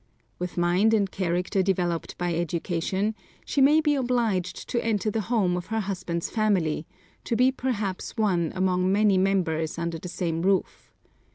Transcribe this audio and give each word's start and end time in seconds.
With 0.39 0.57
mind 0.57 0.95
and 0.95 1.11
character 1.11 1.61
developed 1.61 2.17
by 2.17 2.33
education, 2.33 3.13
she 3.45 3.61
may 3.61 3.81
be 3.81 3.93
obliged 3.93 4.67
to 4.69 4.83
enter 4.83 5.11
the 5.11 5.21
home 5.21 5.55
of 5.55 5.67
her 5.67 5.81
husband's 5.81 6.27
family, 6.27 6.87
to 7.25 7.35
be 7.35 7.51
perhaps 7.51 8.17
one 8.17 8.51
among 8.55 8.91
many 8.91 9.19
members 9.19 9.77
under 9.77 9.99
the 9.99 10.09
same 10.09 10.41
roof. 10.41 10.91